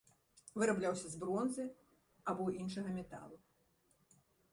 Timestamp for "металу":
2.97-3.35